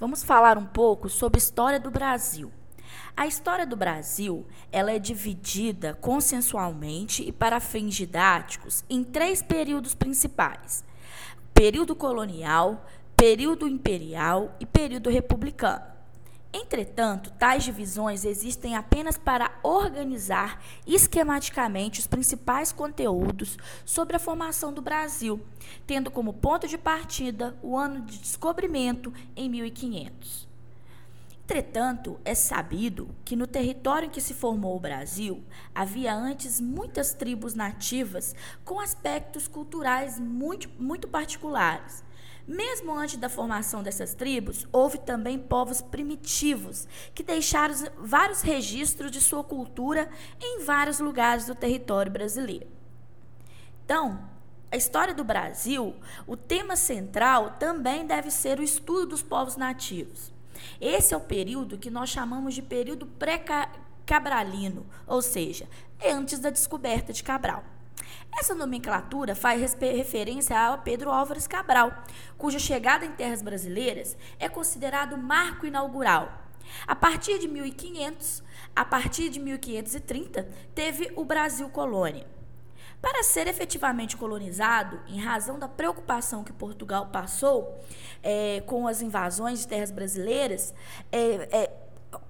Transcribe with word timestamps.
vamos 0.00 0.24
falar 0.24 0.56
um 0.56 0.64
pouco 0.64 1.10
sobre 1.10 1.38
história 1.38 1.78
do 1.78 1.90
Brasil. 1.90 2.50
A 3.14 3.26
história 3.26 3.66
do 3.66 3.76
Brasil, 3.76 4.46
ela 4.72 4.90
é 4.90 4.98
dividida 4.98 5.94
consensualmente 6.00 7.22
e 7.22 7.30
para 7.30 7.60
fins 7.60 7.94
didáticos 7.94 8.82
em 8.88 9.04
três 9.04 9.42
períodos 9.42 9.94
principais: 9.94 10.82
período 11.52 11.94
colonial, 11.94 12.86
período 13.14 13.68
imperial 13.68 14.56
e 14.58 14.64
período 14.64 15.10
republicano. 15.10 15.99
Entretanto, 16.52 17.30
tais 17.38 17.62
divisões 17.62 18.24
existem 18.24 18.74
apenas 18.74 19.16
para 19.16 19.52
organizar 19.62 20.60
esquematicamente 20.84 22.00
os 22.00 22.08
principais 22.08 22.72
conteúdos 22.72 23.56
sobre 23.84 24.16
a 24.16 24.20
formação 24.20 24.72
do 24.72 24.82
Brasil, 24.82 25.40
tendo 25.86 26.10
como 26.10 26.32
ponto 26.32 26.66
de 26.66 26.76
partida 26.76 27.56
o 27.62 27.76
ano 27.76 28.00
de 28.00 28.18
descobrimento 28.18 29.12
em 29.36 29.48
1500. 29.48 30.49
Entretanto, 31.50 32.20
é 32.24 32.32
sabido 32.32 33.08
que 33.24 33.34
no 33.34 33.44
território 33.44 34.06
em 34.06 34.10
que 34.10 34.20
se 34.20 34.32
formou 34.32 34.76
o 34.76 34.78
Brasil 34.78 35.42
havia 35.74 36.14
antes 36.14 36.60
muitas 36.60 37.12
tribos 37.12 37.56
nativas 37.56 38.36
com 38.64 38.78
aspectos 38.78 39.48
culturais 39.48 40.16
muito, 40.20 40.70
muito 40.78 41.08
particulares 41.08 42.04
mesmo 42.46 42.92
antes 42.96 43.16
da 43.16 43.28
formação 43.28 43.82
dessas 43.82 44.14
tribos, 44.14 44.66
houve 44.72 44.98
também 44.98 45.38
povos 45.38 45.80
primitivos 45.80 46.88
que 47.14 47.22
deixaram 47.22 47.74
vários 47.98 48.42
registros 48.42 49.10
de 49.10 49.20
sua 49.20 49.44
cultura 49.44 50.08
em 50.40 50.64
vários 50.64 50.98
lugares 50.98 51.46
do 51.46 51.54
território 51.54 52.10
brasileiro. 52.10 52.66
Então, 53.84 54.28
a 54.70 54.76
história 54.76 55.14
do 55.14 55.22
Brasil, 55.22 55.94
o 56.26 56.36
tema 56.36 56.74
central 56.74 57.56
também 57.58 58.04
deve 58.04 58.30
ser 58.32 58.58
o 58.58 58.64
estudo 58.64 59.06
dos 59.06 59.22
povos 59.22 59.56
nativos. 59.56 60.32
Esse 60.80 61.14
é 61.14 61.16
o 61.16 61.20
período 61.20 61.78
que 61.78 61.90
nós 61.90 62.10
chamamos 62.10 62.54
de 62.54 62.62
período 62.62 63.06
pré-cabralino, 63.06 64.86
ou 65.06 65.22
seja, 65.22 65.68
é 65.98 66.12
antes 66.12 66.38
da 66.38 66.50
descoberta 66.50 67.12
de 67.12 67.22
Cabral. 67.22 67.64
Essa 68.38 68.54
nomenclatura 68.54 69.34
faz 69.34 69.74
referência 69.80 70.58
a 70.58 70.78
Pedro 70.78 71.10
Álvares 71.10 71.46
Cabral, 71.46 72.04
cuja 72.38 72.58
chegada 72.58 73.04
em 73.04 73.12
terras 73.12 73.42
brasileiras 73.42 74.16
é 74.38 74.48
considerado 74.48 75.16
marco 75.18 75.66
inaugural. 75.66 76.46
A 76.86 76.94
partir 76.94 77.38
de 77.38 77.48
1500, 77.48 78.42
a 78.74 78.84
partir 78.84 79.28
de 79.28 79.40
1530, 79.40 80.48
teve 80.74 81.12
o 81.16 81.24
Brasil 81.24 81.68
colônia. 81.68 82.26
Para 83.00 83.22
ser 83.22 83.46
efetivamente 83.46 84.16
colonizado, 84.16 85.00
em 85.08 85.18
razão 85.18 85.58
da 85.58 85.66
preocupação 85.66 86.44
que 86.44 86.52
Portugal 86.52 87.06
passou 87.06 87.82
é, 88.22 88.62
com 88.66 88.86
as 88.86 89.00
invasões 89.00 89.60
de 89.60 89.68
terras 89.68 89.90
brasileiras, 89.90 90.74
é, 91.10 91.48
é, 91.50 91.72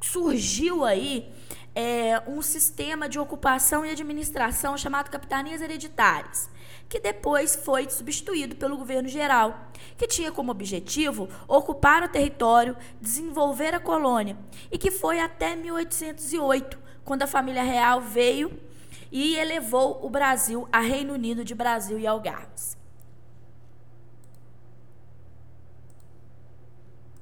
surgiu 0.00 0.84
aí 0.84 1.32
é, 1.74 2.22
um 2.26 2.42
sistema 2.42 3.08
de 3.08 3.18
ocupação 3.18 3.84
e 3.84 3.90
administração 3.90 4.76
chamado 4.76 5.10
capitanias 5.10 5.62
hereditárias, 5.62 6.50
que 6.86 7.00
depois 7.00 7.56
foi 7.56 7.88
substituído 7.88 8.56
pelo 8.56 8.76
governo 8.76 9.08
geral, 9.08 9.70
que 9.96 10.06
tinha 10.06 10.30
como 10.30 10.50
objetivo 10.50 11.28
ocupar 11.46 12.02
o 12.02 12.08
território, 12.08 12.76
desenvolver 13.00 13.74
a 13.74 13.80
colônia, 13.80 14.36
e 14.70 14.76
que 14.76 14.90
foi 14.90 15.18
até 15.18 15.56
1808, 15.56 16.78
quando 17.04 17.22
a 17.22 17.26
família 17.26 17.62
real 17.62 18.02
veio 18.02 18.67
e 19.10 19.36
elevou 19.36 19.98
o 20.02 20.08
Brasil 20.08 20.68
a 20.72 20.80
Reino 20.80 21.14
Unido 21.14 21.44
de 21.44 21.54
Brasil 21.54 21.98
e 21.98 22.06
Algarves. 22.06 22.77